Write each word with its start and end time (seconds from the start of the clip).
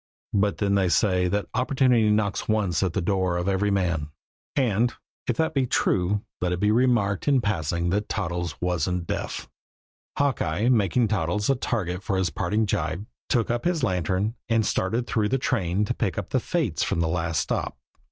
But 0.33 0.57
then 0.57 0.73
they 0.73 0.89
say 0.89 1.27
that 1.27 1.45
opportunity 1.53 2.09
knocks 2.09 2.47
once 2.49 2.81
at 2.81 2.93
the 2.93 3.03
door 3.03 3.37
of 3.37 3.47
every 3.47 3.69
man; 3.69 4.09
and, 4.55 4.95
if 5.27 5.37
that 5.37 5.53
be 5.53 5.67
true, 5.67 6.23
let 6.41 6.51
it 6.51 6.59
be 6.59 6.71
remarked 6.71 7.27
in 7.27 7.39
passing 7.39 7.91
that 7.91 8.09
Toddles 8.09 8.59
wasn't 8.59 9.05
deaf! 9.05 9.47
Hawkeye, 10.17 10.69
making 10.69 11.07
Toddles 11.09 11.51
a 11.51 11.55
target 11.55 12.01
for 12.01 12.17
a 12.17 12.23
parting 12.33 12.65
gibe, 12.65 13.05
took 13.29 13.51
up 13.51 13.63
his 13.63 13.83
lantern 13.83 14.33
and 14.49 14.65
started 14.65 15.05
through 15.05 15.29
the 15.29 15.37
train 15.37 15.85
to 15.85 15.93
pick 15.93 16.17
up 16.17 16.31
the 16.31 16.39
fates 16.39 16.81
from 16.81 16.99
the 16.99 17.07
last 17.07 17.39
stop. 17.39 17.77